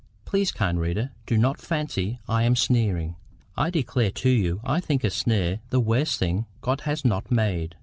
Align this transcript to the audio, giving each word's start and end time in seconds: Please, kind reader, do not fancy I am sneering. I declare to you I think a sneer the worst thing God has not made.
Please, 0.25 0.51
kind 0.51 0.79
reader, 0.79 1.11
do 1.27 1.37
not 1.37 1.61
fancy 1.61 2.17
I 2.27 2.41
am 2.41 2.55
sneering. 2.55 3.17
I 3.55 3.69
declare 3.69 4.09
to 4.09 4.29
you 4.31 4.59
I 4.63 4.79
think 4.79 5.03
a 5.03 5.11
sneer 5.11 5.59
the 5.69 5.79
worst 5.79 6.17
thing 6.17 6.47
God 6.61 6.81
has 6.89 7.05
not 7.05 7.29
made. 7.29 7.75